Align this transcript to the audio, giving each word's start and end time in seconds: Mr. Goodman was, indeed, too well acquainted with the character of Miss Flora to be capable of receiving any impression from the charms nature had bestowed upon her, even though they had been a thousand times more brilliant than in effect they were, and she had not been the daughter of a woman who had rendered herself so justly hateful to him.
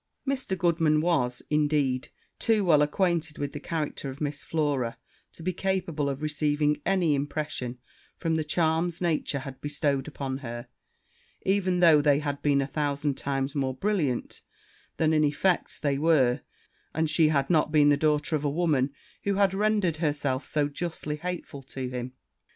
Mr. 0.27 0.57
Goodman 0.57 0.99
was, 0.99 1.43
indeed, 1.51 2.09
too 2.39 2.65
well 2.65 2.81
acquainted 2.81 3.37
with 3.37 3.53
the 3.53 3.59
character 3.59 4.09
of 4.09 4.19
Miss 4.19 4.43
Flora 4.43 4.97
to 5.33 5.43
be 5.43 5.53
capable 5.53 6.09
of 6.09 6.23
receiving 6.23 6.81
any 6.87 7.13
impression 7.13 7.77
from 8.17 8.33
the 8.33 8.43
charms 8.43 8.99
nature 8.99 9.37
had 9.41 9.61
bestowed 9.61 10.07
upon 10.07 10.39
her, 10.39 10.67
even 11.45 11.81
though 11.81 12.01
they 12.01 12.17
had 12.17 12.41
been 12.41 12.61
a 12.61 12.65
thousand 12.65 13.15
times 13.15 13.53
more 13.53 13.75
brilliant 13.75 14.41
than 14.97 15.13
in 15.13 15.23
effect 15.23 15.83
they 15.83 15.99
were, 15.99 16.41
and 16.95 17.07
she 17.07 17.27
had 17.27 17.47
not 17.51 17.71
been 17.71 17.89
the 17.89 17.95
daughter 17.95 18.35
of 18.35 18.43
a 18.43 18.49
woman 18.49 18.91
who 19.25 19.35
had 19.35 19.53
rendered 19.53 19.97
herself 19.97 20.47
so 20.47 20.67
justly 20.67 21.17
hateful 21.17 21.61
to 21.61 21.87
him. 21.91 22.13